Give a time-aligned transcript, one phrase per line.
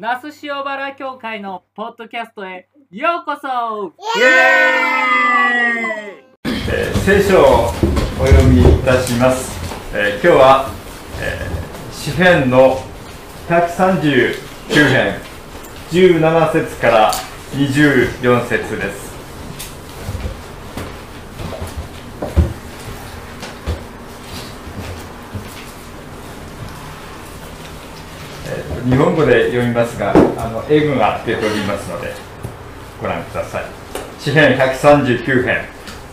[0.00, 3.92] 那須塩原教会のポッドキャストへようこそ。
[4.16, 7.72] イエーイ、えー、聖書を
[8.22, 9.50] お読みいたします、
[9.92, 10.70] えー、今日は、
[11.20, 12.80] えー、詩編の
[13.48, 14.34] 139
[14.88, 15.18] 編
[15.90, 17.12] 17節から
[17.54, 19.07] 24節です。
[28.88, 32.14] 日本語で読みますがあの英語が出ておりますので
[32.98, 33.64] ご覧ください。
[34.18, 35.66] 詩編139編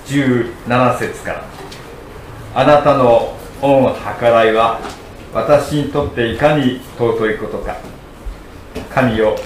[0.06, 1.46] 17節から。
[2.54, 4.82] あなたの恩計らいは
[5.34, 7.78] 私にとっていかに尊いことか。
[8.94, 9.38] 神よ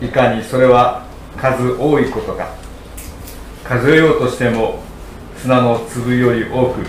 [0.00, 1.04] いかにそれは
[1.36, 2.48] 数多いことか。
[3.64, 4.78] 数えようとしても
[5.36, 6.86] 砂の粒より多く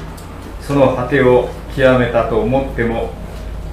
[0.62, 3.10] その果てを極めたと思っても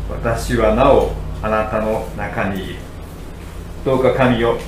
[0.08, 1.12] 私はなお
[1.42, 2.76] あなたの中にいる
[3.84, 4.58] どうか神よ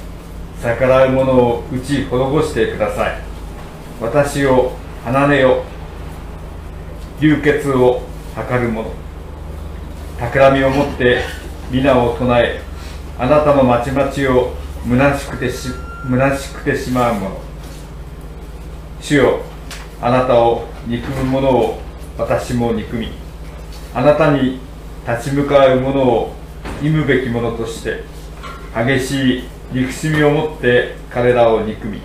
[0.63, 3.20] 逆らう者を打ち滅ぼしてください。
[4.01, 4.73] 私を
[5.05, 5.65] 離れよ
[7.20, 8.03] 流血を
[8.34, 8.91] 図る者。
[10.19, 11.23] 企みを持って
[11.70, 12.61] 皆を唱え
[13.19, 14.53] あなたの町々を
[14.85, 15.69] 虚しくてし
[16.09, 17.41] 虚しくてしまう者。
[19.01, 19.41] 主よ
[20.01, 21.81] あなたを憎む者を
[22.17, 23.11] 私も憎み
[23.95, 24.61] あなたに
[25.07, 26.38] 立ち向かう者を
[26.81, 28.05] 忌むべきものとして
[28.75, 32.01] 激しい憎しみを持って彼らを憎み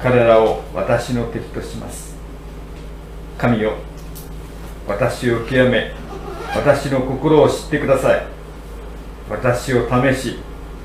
[0.00, 2.16] 彼らを私の敵とします。
[3.36, 3.74] 神よ
[4.86, 5.92] 私を極め
[6.54, 8.26] 私の心を知ってください。
[9.28, 10.38] 私を試し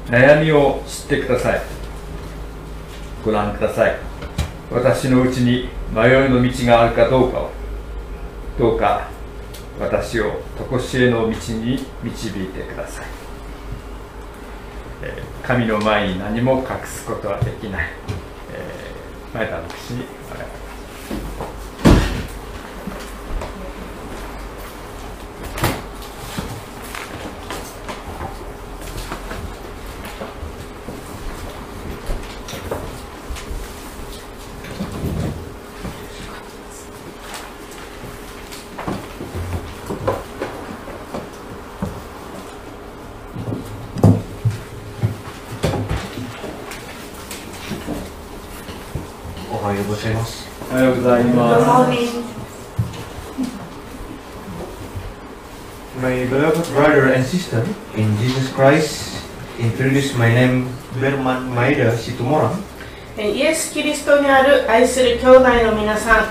[0.08, 1.62] 悩みを知ってください。
[3.24, 3.96] ご覧ください。
[4.72, 7.50] 私のうちに迷いの道があるかどうかを。
[8.58, 9.10] どうか
[9.80, 13.06] 私を常しえの道に導いてください。
[15.44, 17.90] 神の前に何も隠すことはできない、
[18.54, 18.94] え、
[19.34, 21.54] 前田牧師にお願いします
[50.04, 50.50] ざいます。
[50.70, 51.94] おはようございます。
[56.02, 57.66] My beloved brother and sister
[57.98, 59.22] in Jesus Christ,
[59.60, 60.68] introduce my name
[61.00, 62.52] Berman Maeda Situmoran.
[63.18, 66.28] イエス・キリストにある愛する兄弟の皆さん、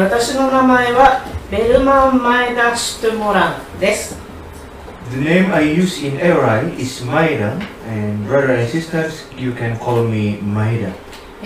[0.00, 4.18] 私の名前はベルマン・マエダ・シュトゥモランです。
[5.12, 10.40] The name I use in Erai is Maeda, and brother and sisters, you can call me
[10.40, 10.92] Maeda.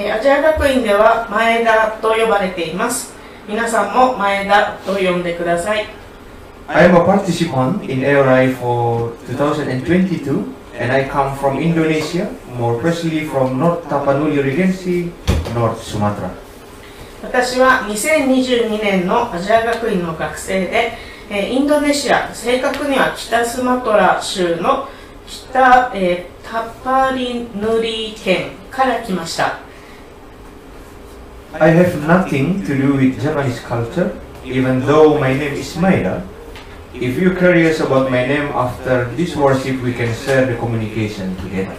[0.02, 3.12] えアジア学院では前田と呼ばれています
[3.46, 5.86] 皆さんも前田と呼んでください
[6.68, 13.26] I am a participant in ARI for 2022 and I come from Indonesia, more precisely
[13.28, 15.12] from North Tapanuli Regency,
[15.52, 16.30] North Sumatra.
[17.22, 20.92] 私は2022年のアジア学院の学生で、
[21.28, 24.88] えインドネシア、正確には北スマトラ州の
[25.26, 29.69] 北、えー、タパリヌリ県から来ました。
[31.58, 36.22] I have nothing to do with Japanese culture, even though my name is Maeda.
[36.94, 41.76] If you're curious about my name after this worship, we can share the communication together.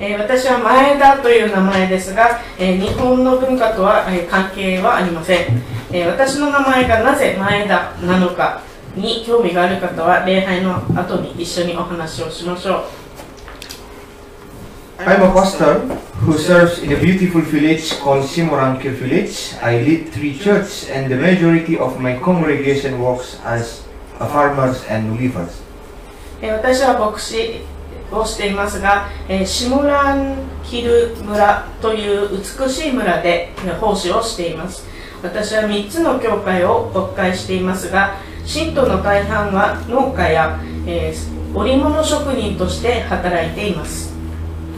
[0.00, 8.60] えー、私は前田という名前ですが、えー、日本の文化とは、えー、関係はありません、えー、私の名前がなぜ前田なのか
[8.96, 13.03] に興味がある方は礼拝の後に一緒にお話をしましょう
[14.98, 15.80] I'm a pastor
[16.22, 19.54] who serves in a beautiful village called Simorangkir Village.
[19.60, 23.82] I lead three churches and the majority of my congregation works as
[24.20, 25.60] a farmers and weavers.
[26.40, 27.62] 私は牧師
[28.12, 29.08] をしていますが、
[29.44, 34.86] シモランキル村という美しい村で奉仕をしています。
[35.24, 38.14] 私は3つの教会を牧会していますが、
[38.44, 44.13] 信徒の大半は農家や、えー、織物職人として働いています。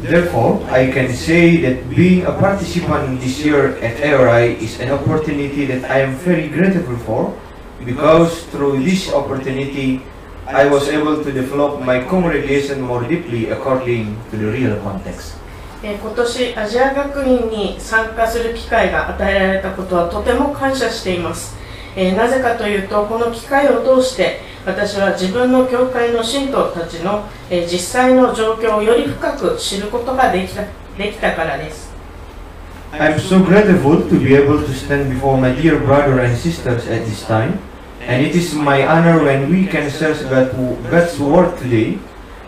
[0.01, 5.66] Therefore, I can say that being a participant this year at ARI is an opportunity
[5.66, 7.38] that I am very grateful for
[7.86, 10.01] because through this opportunity,
[10.48, 15.38] I was able to develop my congregation more deeply according to the real context.
[15.81, 21.56] 今年アジア学院に参加する機会が与えられたことはとても感謝しています、
[21.96, 30.62] えー、なぜかというとこの機会を通して私は自分の教会の信徒たちの、えー実際の状況をより深く知ることができた
[30.98, 31.87] できたからです
[32.93, 37.04] I'm so grateful to be able to stand before my dear brother and sisters at
[37.04, 37.58] this time,
[38.00, 40.52] and it is my honor when we can search God,
[40.88, 41.98] God's word today,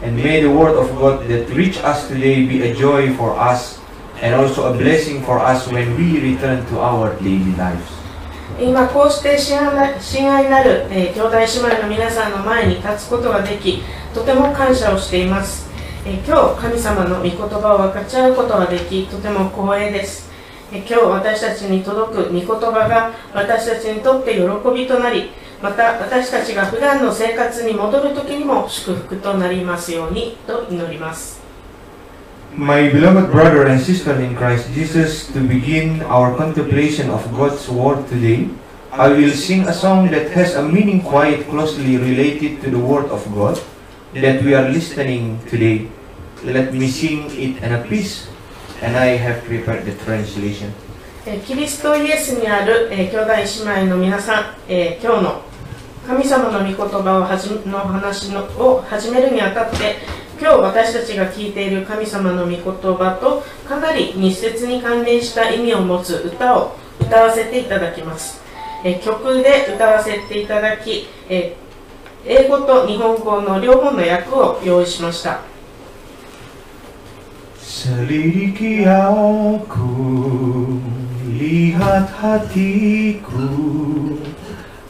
[0.02, 3.80] and may the word of God that reach us today be a joy for us
[4.22, 7.97] and also a blessing for us when we return to our daily lives.
[8.60, 13.82] 今こうして親愛ななる、えー兄弟姉妹の皆さんの前に立つことができ
[14.12, 15.70] とても感謝をしています、
[16.04, 20.28] えー今日神様の御言葉を分かち合うことができとても光栄です、
[20.72, 24.40] えー今日私たちに届く御言葉が私たちにとって喜
[24.74, 25.30] びとなり
[25.62, 31.37] また私たちが普段の生活に戻る時にも祝福となりますようにと祈ります。
[32.56, 38.48] My beloved brother and sister in Christ Jesus, to begin our contemplation of God's Word today,
[38.90, 43.06] I will sing a song that has a meaning quite closely related to the Word
[43.12, 43.60] of God
[44.14, 45.88] that we are listening today.
[46.42, 48.26] Let me sing it in a piece,
[48.82, 50.72] and I have prepared the translation.
[51.44, 55.42] キリストイエスにある、えー兄弟姉妹の皆さん、えー今日の
[56.06, 59.96] 神様の御言葉をはじの話のを始めるにあたって
[60.40, 68.40] 今日私たちが聞いている神様の御言葉とかなり密接に関連した意味を持つ歌を歌わせていただきます、
[68.84, 71.56] え曲で歌わせていただき、え
[72.24, 75.40] 英語と日本語の両方の訳を用意しました。
[77.58, 80.78] Selidiki aku,
[81.38, 83.46] lihat hatiku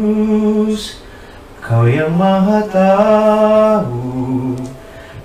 [1.60, 4.56] Kau yang maha tahu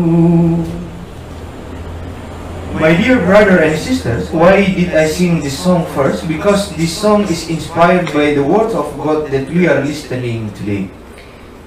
[2.79, 6.27] My dear brother and sisters, why did I sing this song first?
[6.27, 10.91] Because this song is inspired by the words of God that we are listening today.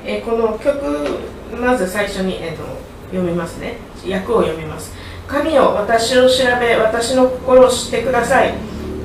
[0.05, 1.19] えーこの曲
[1.59, 2.63] まず最初に、えーと
[3.11, 3.75] 読みますね。
[4.09, 4.93] 訳を読みます。
[5.27, 8.53] 神よ私を調べ私の心を知ってください。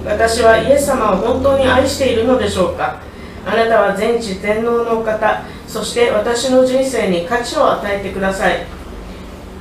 [0.05, 3.01] 私はイエス様を本当に愛しているのでしょうか。
[3.45, 5.43] あなたは全知全能の方。
[5.67, 8.65] そして私の人生に価値を与えてください。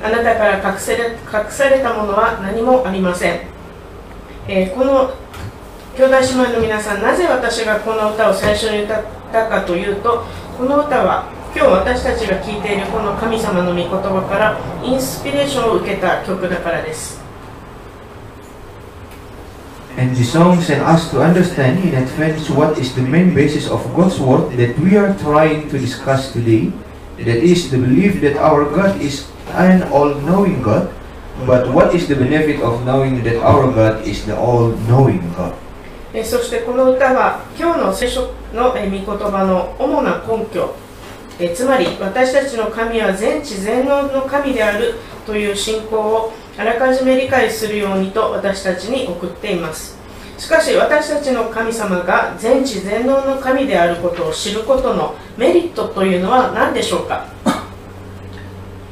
[0.04, 3.40] あなたから隠せれ隠されたものは何もありません、
[4.48, 5.12] えーこの
[5.98, 10.26] 兄弟姉妹の皆さんなぜ私がこの歌を最初に歌ったかというと
[10.58, 17.20] この歌は今日私たちが聴いているこの神様の御言葉からインスピレーションを受けた曲だからです
[19.98, 23.84] And the song sent us to understand in advance what is the main basis of
[23.96, 26.72] God's word that we are trying to discuss today.
[27.18, 30.92] That is the belief that our God is an all-knowing God.
[31.48, 35.54] But what is the benefit of knowing that our God is the all-knowing God?
[36.14, 40.74] えーそしてこの歌は今日の聖書の御言葉の主な根拠。
[41.38, 44.94] えつまり私たちの神は全知全能の神である
[45.26, 49.98] という信仰をあらかじめ理解するようにと私たちに送っています。
[50.38, 57.28] しかし私たちの神様が全知全能の神であることを知ることのメリットというのは何でしょうか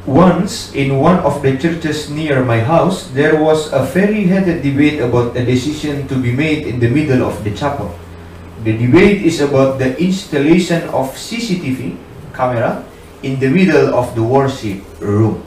[0.06, 4.99] ？Once, in one of the churches near my house, there was a very heated debate
[4.99, 8.03] about a decision to be made in the middle of the chapel.
[8.63, 11.97] The debate is about the installation of CCTV
[12.33, 12.83] camera
[13.21, 15.41] in the middle of the worship room.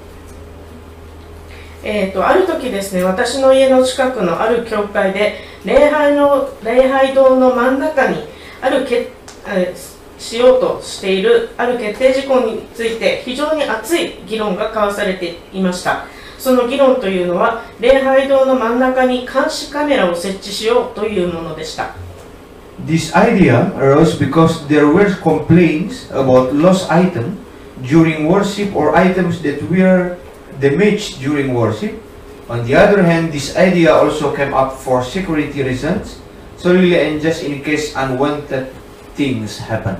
[1.82, 8.24] えー、とある時ですね私の家の近くのある教会で礼拝の礼拝堂の真ん中に
[8.60, 9.12] あるけ、
[9.46, 16.06] えーしようとしているある決定事項について非常に熱い議論が交わされていました
[16.38, 21.94] その議論というのは礼拝堂の真ん中に監視カメラを設置しようというものでした
[22.85, 27.37] This idea arose because there were complaints about lost items
[27.85, 30.17] during worship or items that were
[30.59, 32.01] damaged during worship.
[32.49, 36.19] On the other hand, this idea also came up for security reasons,
[36.57, 38.73] solely and just in case unwanted
[39.15, 39.97] things happen.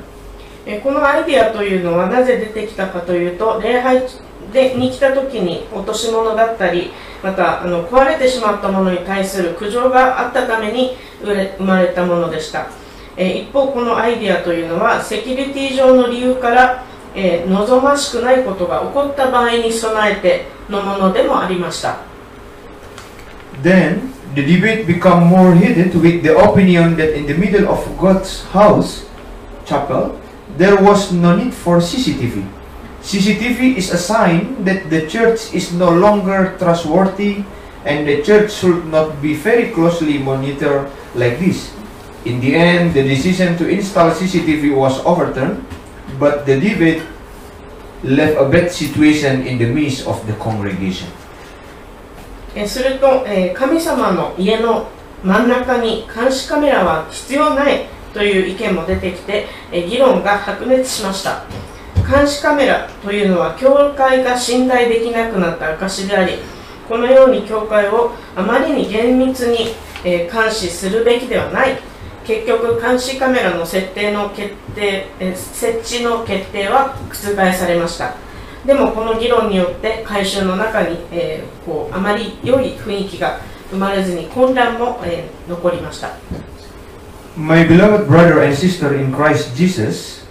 [0.66, 4.04] えーこのアイデアというのはなぜ出てきたかというと礼拝
[4.53, 6.91] でに来た時に落とし物だったり
[7.23, 12.69] またあの壊れてしまったものに対する苦情があったために生れ生まれたものでした、
[13.17, 16.85] えー一方このアイデアというのはセキュリティ上の理由から、
[17.15, 21.99] えー望ましくないことが起こった場合に備えてのものでもありました
[23.63, 28.45] Then the debate became more heated with the opinion that in the middle of God's
[28.53, 29.07] house
[29.65, 30.21] chapel,
[30.57, 32.56] there was no need for CCTV.
[33.07, 37.47] CCTV is a sign that the church is no longer trustworthy
[37.87, 41.71] and the church should not be very closely monitored like this.
[42.27, 45.63] In the end, the decision to install CCTV was overturned,
[46.19, 47.07] but the debate
[48.03, 51.07] left a bad situation in the midst of the congregation.
[52.67, 54.89] すると、えー神様の家の
[55.23, 61.45] 真ん中に監視カメラは必要ないという意見も出てきて、えー議論が白熱しました
[62.09, 66.39] 監視カメラというのは教会が信頼できなくなった証であり
[66.89, 71.79] このように教会をあまりに厳密に、え監視するべきではない。
[72.25, 78.15] 結局監視カメラの設定の決定、え設置の決定は覆されました。
[78.65, 86.11] でもこの議論によって改宗の中に、えーこうあまり良い雰囲気が生まれずに混乱も、えー残りました。
[87.37, 90.26] My beloved brother and sister in Christ Jesus,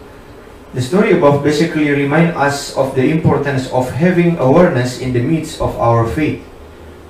[0.76, 5.64] the story above basically remind us of the importance of having awareness in the midst
[5.64, 6.44] of our faith.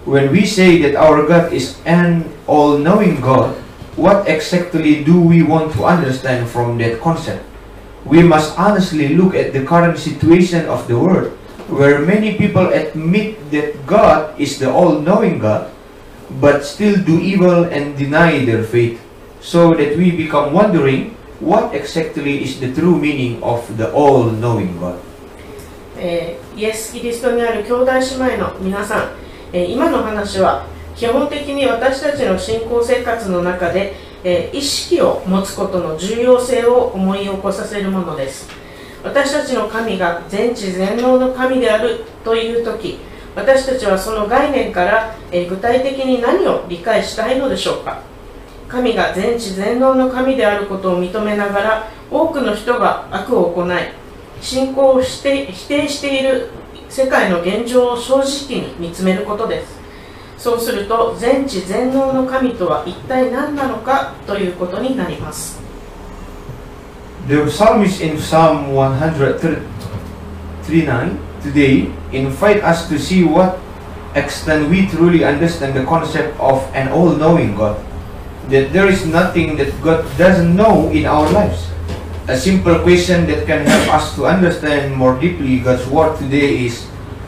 [0.05, 3.57] When we say that our God is an all-knowing God,
[3.97, 7.41] what exactly do we want to understand from that concept?
[8.05, 11.33] We must honestly look at the current situation of the world,
[11.65, 15.73] where many people admit that God is the all-knowing God,
[16.37, 19.01] but still do evil and deny their faith
[19.41, 21.14] so that we become wondering
[21.45, 24.95] what exactly is the true meaning of the all-knowing God?
[25.97, 29.11] えーイエス・キリストにある兄弟姉妹の皆さ
[29.53, 33.93] ん、今の話は基本的に私たちの信仰生活の中で、
[34.53, 38.49] 意識を持つことの重要性を思い起こさせるものです
[39.03, 42.99] 私たちの神が全知全能の神であるという時
[43.35, 48.01] 私たちはその概念から、具体的に何を理解したいのでしょうか？
[48.67, 53.69] 神が全知全能の神であることを認めながら多くの人が悪を行い
[54.41, 56.49] 信仰をして否定している
[56.89, 59.75] 世界の現状を正直に見つめることです
[60.37, 65.63] そうすると全知全能の神とは一体何なのかということになります
[67.27, 73.57] The psalmist in Psalm 139 today invite us to see what
[74.15, 77.77] extent we truly understand the concept of an all-knowing God.
[78.49, 81.69] That there is nothing that God doesn't know in our lives.
[82.27, 86.85] A simple question that can help us to understand more deeply God's word today is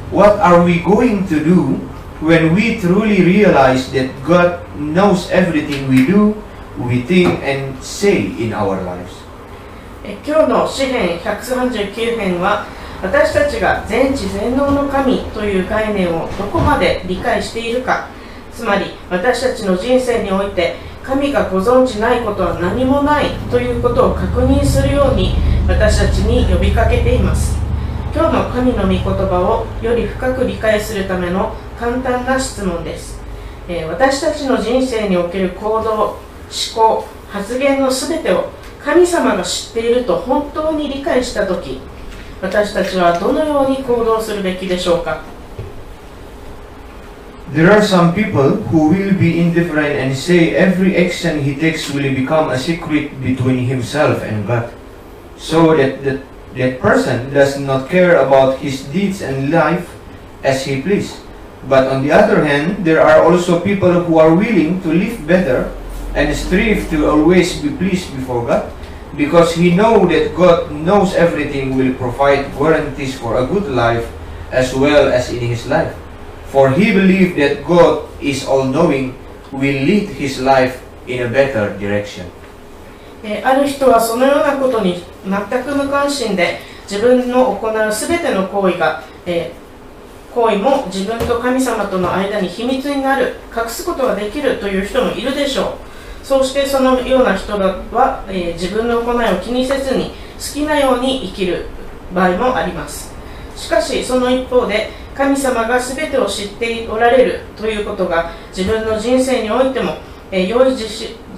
[0.10, 1.78] what are we going to do
[2.22, 6.34] when we truly realize that God knows everything we do,
[6.78, 9.28] we think and say in our lives?
[10.04, 12.66] え今日の詩編139編は
[13.02, 18.08] 私たちが全知全能の神という概念をどこまで理解しているか
[18.54, 20.76] つまり私たちの人生において
[21.08, 25.36] 神がご存知ないことは何もないということを確認するように
[25.66, 27.58] 私たちに呼びかけています。
[28.14, 33.22] 今日の神の御言葉をより深く理解するための簡単な質問です、
[33.70, 36.18] えー私たちの人生における行動思
[36.76, 38.50] 考発言のすべてを
[38.84, 41.80] 神様が知っていると本当に理解したとき
[42.42, 45.22] 私たちはどのように行動するべきでしょうか？
[47.48, 52.52] There are some people who will be indifferent and say every action he takes will become
[52.52, 54.68] a secret between himself and God,
[55.40, 56.20] so that that,
[56.60, 59.88] that person does not care about his deeds and life
[60.44, 61.24] as he please.
[61.72, 65.72] But on the other hand, there are also people who are willing to live better
[66.16, 68.68] and strive to always be pleased before God,
[69.16, 74.04] because he know that God knows everything will provide guarantees for a good life
[74.52, 75.96] as well as in his life.
[76.52, 79.14] For he believed that God is all knowing,
[79.52, 82.26] will lead his life in a better direction.
[83.24, 89.68] えある人はそのようなことに全く無関心で自分の行うすべての行為が、えー
[90.36, 95.80] 行為も自分と神様との間に秘密になる隠すことができるという人もいるでしょ
[96.22, 101.66] うそうしてそのような人は、えー自分の行いを気にせずに好きなように生きる
[102.14, 103.12] 場合もあります
[103.56, 109.94] しかしその一方で神様が全てを知っておられるということが自分の人生においても、
[110.32, 110.76] えー良い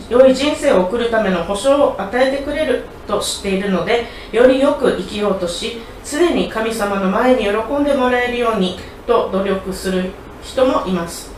[0.09, 10.09] 良い人生を送るための保証を与えてくれると知っているのでよりよく生きようとし常に神様の前に喜んでもらえるようにと努力する
[10.43, 11.31] 人もいます。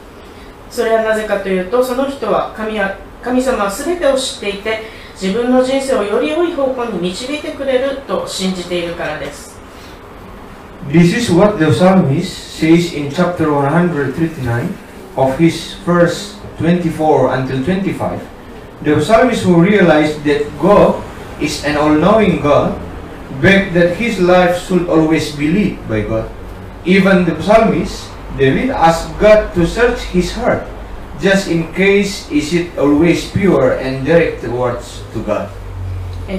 [0.69, 4.79] それはなぜかというとその人は神は神様は全てを知っていて
[5.13, 9.50] 自分の人生をより良い方向に導いてくれると信じているからです。
[10.89, 14.17] This is what the psalmist says in chapter 139
[15.13, 18.17] of his verse 24 until 25.
[18.81, 20.97] The psalmist who realized that God
[21.37, 22.81] is an all-knowing God,
[23.41, 26.29] begged that his life should always be led by God.
[26.85, 30.65] Even the psalmist, David asked God to search his heart,
[31.21, 35.49] just in case is it always pure and direct towards to God.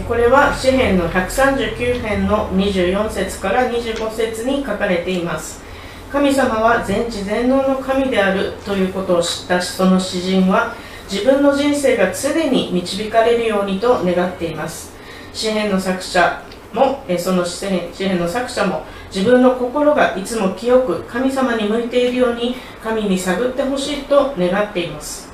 [0.01, 5.63] これは詩編の139編の24節から25節に書かれています。
[6.11, 10.75] 神様は全知全能の神であるということを知ったその詩人は
[11.11, 14.93] 自分の人生が常に導かれるようにと願っています。
[15.33, 18.85] 詩編の作者もその詩編詩編の作者も
[19.15, 25.31] 自分の心がいつも清く神様に向いているように神に探ってほしいと願っています。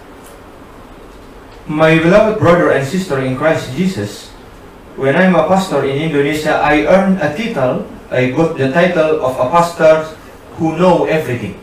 [1.66, 4.27] My beloved brother and sister in Christ Jesus,
[4.98, 7.86] when I'm a pastor in Indonesia, I earned a title.
[8.10, 10.10] I got the title of a pastor
[10.58, 11.54] who know everything.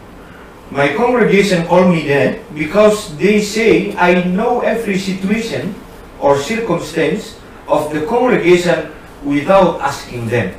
[0.71, 5.75] My congregation call me that because they say I know every situation
[6.23, 7.35] or circumstance
[7.67, 8.95] of the congregation
[9.27, 10.55] without asking them.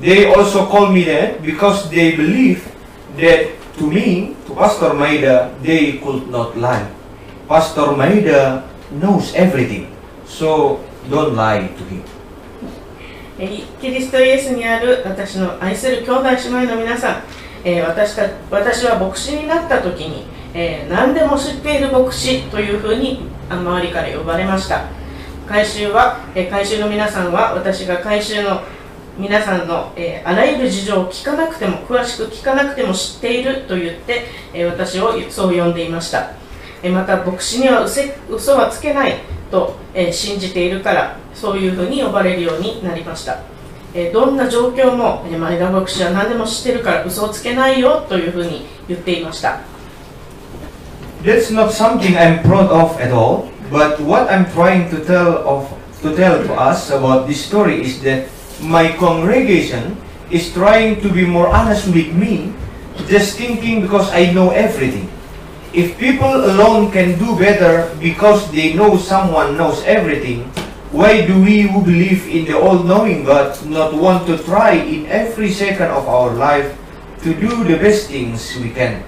[0.00, 2.64] They also call me that because they believe
[3.20, 6.88] that to me, to Pastor Maida, they could not lie.
[7.46, 8.64] Pastor Maida
[8.96, 9.92] knows everything,
[10.24, 10.82] so
[13.80, 17.22] キリストイエスにある私の愛する兄弟姉妹の皆さん、
[17.64, 24.84] えー私た私は牧師になった時に、えー何でも知っている牧師というふうに周りから呼ばれました。
[25.46, 28.60] 改宗は、えー改宗の皆さんは私が改宗の
[29.16, 36.37] 皆さんの、えーあらゆる事情を聞かなくても詳しく聞かなくても知っていると言って、えー私をそう呼んでいました。
[36.84, 39.16] また牧師には嘘はつけない
[39.50, 43.40] と、え信じているからそういうふうに呼ばれるようになりました、
[43.94, 49.60] えどんな状況も、え前田牧師は何でも知ってるから嘘をつけないよというふうに言っていました
[51.22, 53.50] That's not something I'm proud of at all.
[53.72, 55.66] But what I'm trying to tell of
[56.02, 58.28] to tell to us about this story is that
[58.62, 59.98] my congregation
[60.30, 62.54] is trying to be more honest with me,
[63.10, 65.10] just thinking because I know everything.
[65.72, 70.48] If people alone can do better because they know someone knows everything,
[70.88, 75.52] why do we who believe in the all-knowing God not want to try in every
[75.52, 76.72] second of our life
[77.20, 79.04] to do the best things we can?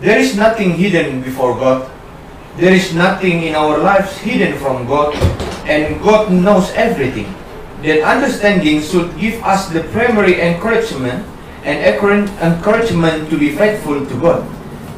[0.00, 1.84] There is nothing hidden before God.
[2.56, 5.12] There is nothing in our lives hidden from God,
[5.68, 7.28] and God knows everything.
[7.84, 11.28] That understanding should give us the primary encouragement
[11.68, 14.40] and encourage- encouragement to be faithful to God.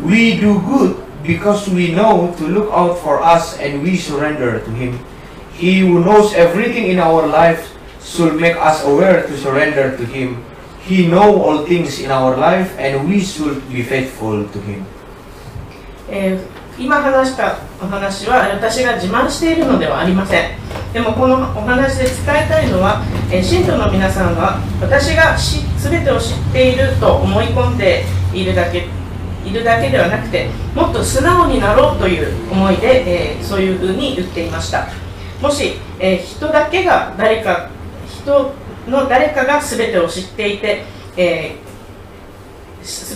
[0.04, 4.70] We do good because we know to look out for us and we surrender to
[4.70, 5.00] Him.
[5.56, 7.64] He who knows everything in our lives
[8.04, 10.44] should make us aware to surrender to Him.
[10.84, 14.84] He know all things in our life and we should be faithful to Him.
[16.10, 20.50] えー今話したお話は私が自慢しているのではありません
[20.92, 28.88] でもこのお話で伝えたいのは、えー信徒の皆さんは私がし全てを知っていると思い込んでいるだけ
[29.44, 34.86] いるだけではなくてもっと素直になろうという思いで、えーそういうふうに言っていました。
[35.40, 37.68] もし、えー人だけが誰か
[38.08, 38.52] 人
[38.88, 40.82] の誰かが全てを知っていて、
[41.16, 41.64] えー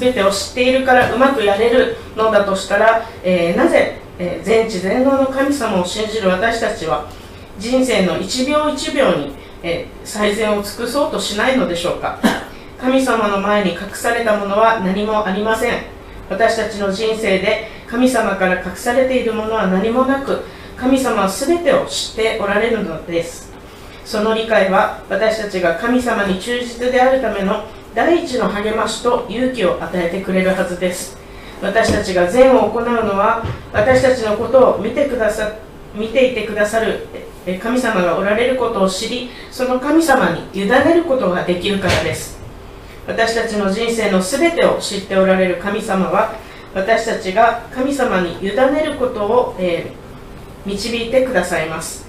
[0.00, 7.06] 全てを知っているからうまくやれるのだとしたら、えーなぜ、え全知全能の神様を信じる私たちは
[7.58, 12.18] 人生の一秒一秒に、え最善を尽くそうとしないのでしょうか。
[12.80, 15.97] 神様の前に隠されたものは何もありません。
[16.30, 20.44] 私たちの人生で神様から隠されているものは何もなく
[20.76, 23.52] 神様は全てを知っておられるのです。
[24.04, 27.64] その理解は私たちが神様に忠実であるための
[27.94, 31.18] 第一の励ましと勇気を与えてくれるはずです。
[31.60, 35.52] 私たちが善を行うのは私たちのことを見てくださ
[35.94, 37.08] 見ていてくださる
[37.60, 42.37] 神様がおられることを知りその神様に委ねることができるからです。
[43.08, 46.36] 私たちの人生の全てを知っておられる神様は
[46.74, 50.08] 私たちが神様に委ねることを、えー
[50.68, 52.06] 導いてくださいます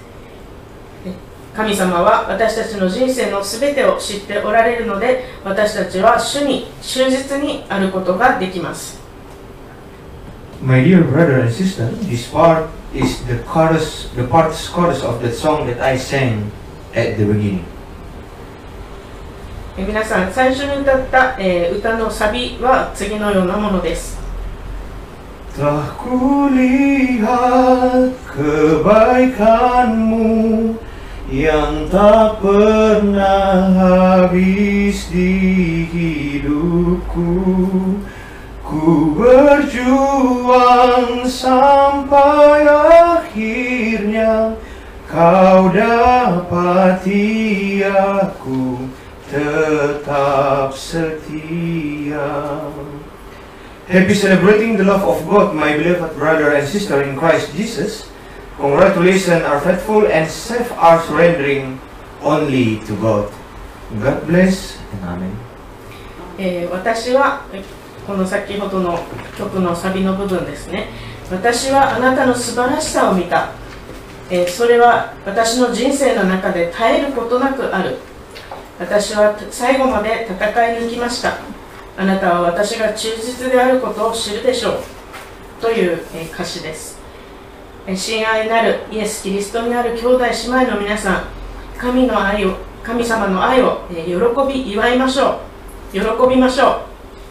[1.54, 9.00] 神様は私たちの人生の全てを知っておられるので私たちは主に忠実にあることができます
[10.62, 15.32] My dear brother and sister, this part is the chorus, the part chorus of the
[15.32, 16.52] song that I sang
[16.94, 17.64] at the beginning.
[19.80, 24.20] え皆さん最初に歌った、えー歌のサビは次のようなものです
[25.56, 30.28] Telah kulihat kebaikanmu
[31.32, 37.34] yang tak pernah habis di hidupku.
[38.62, 44.54] Ku berjuang sampai akhirnya
[45.10, 47.26] Kau dapati
[47.82, 48.89] aku
[49.30, 52.26] tetap setia.
[53.86, 58.10] Happy celebrating the love of God, my beloved brother and sister in Christ Jesus.
[58.58, 61.80] Congratulations are faithful and self are surrendering
[62.22, 63.30] only to God.
[64.02, 65.34] God bless and Amen.
[66.38, 67.44] えー私は
[68.06, 68.98] この先ほどの
[69.36, 70.88] 曲のサビの部分ですね
[71.30, 73.52] 私はあなたの素晴らしさを見た、
[74.30, 77.98] えーそれは私の人生の中で絶えることなくある
[78.80, 81.36] 私は最後まで戦い抜きました。
[81.98, 84.74] あなたは私が忠実であることを知るでしょう。
[85.60, 86.00] という、
[86.32, 86.98] 歌詞です。
[87.94, 91.24] 親愛なるイエス・キリストにある兄弟姉妹の皆さん
[91.78, 94.14] 神の愛を神様の愛を、喜
[94.50, 95.40] び祝いましょ
[95.92, 95.92] う。
[95.92, 96.80] 喜びましょう。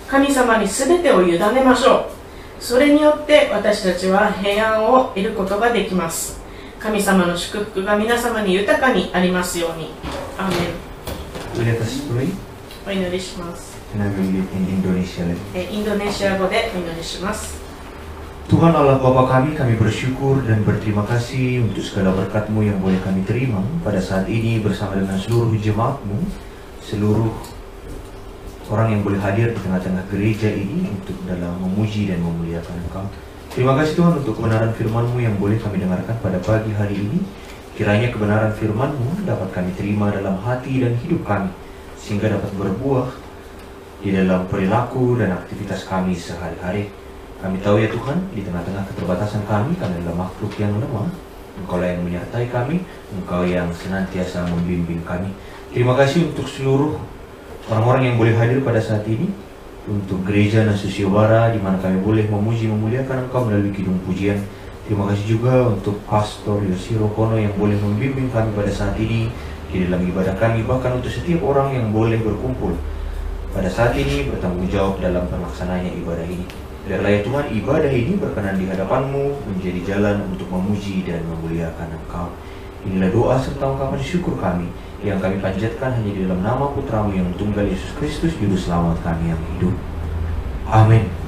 [0.08, 2.06] 神様に全てを委ねましょう。
[2.60, 6.40] それによって私たちは平安を得ることができます。
[6.80, 9.90] 神様の祝福が皆様に豊かにありますように。
[10.38, 10.90] アーメン。
[11.59, 15.25] Let us pray ンお祈りします and I will read in Indonesia.
[15.55, 17.65] えーインドネシア語でお祈りします
[18.45, 23.25] Tuhan Allah Bapa kami, kami bersyukur dan berterima kasih untuk segala berkat-Mu yang boleh kami
[23.25, 26.29] terima pada saat ini bersama dengan seluruh jemaat-Mu,
[26.85, 27.33] seluruh
[28.69, 33.09] orang yang boleh hadir di tengah-tengah gereja ini untuk dalam memuji dan memuliakan Engkau.
[33.49, 37.25] Terima kasih Tuhan untuk kebenaran firman-Mu yang boleh kami dengarkan pada pagi hari ini.
[37.80, 41.48] Kiranya kebenaran firman-Mu dapat kami terima dalam hati dan hidup kami,
[41.96, 43.08] sehingga dapat berbuah
[44.04, 46.92] di dalam perilaku dan aktivitas kami sehari-hari.
[47.40, 51.08] Kami tahu ya Tuhan, di tengah-tengah keterbatasan kami, kami adalah makhluk yang lemah.
[51.56, 52.84] Engkau yang menyertai kami,
[53.16, 55.32] Engkau yang senantiasa membimbing kami.
[55.72, 57.00] Terima kasih untuk seluruh
[57.72, 59.32] orang-orang yang boleh hadir pada saat ini,
[59.88, 64.44] untuk gereja Nasusiobara, di mana kami boleh memuji memuliakan Engkau melalui kidung pujian.
[64.90, 69.30] Terima kasih juga untuk Pastor Yosiro Kono yang boleh membimbing kami pada saat ini
[69.70, 72.74] di dalam ibadah kami, bahkan untuk setiap orang yang boleh berkumpul
[73.54, 76.42] pada saat ini bertanggung jawab dalam pelaksanaannya ibadah ini.
[76.90, 82.34] Biarlah ya Tuhan ibadah ini berkenan di hadapan-Mu menjadi jalan untuk memuji dan memuliakan Engkau.
[82.90, 84.74] Inilah doa serta ungkapan syukur kami
[85.06, 89.30] yang kami panjatkan hanya di dalam nama Putramu yang tunggal Yesus Kristus Juru Selamat kami
[89.30, 89.78] yang hidup.
[90.66, 91.19] Amin.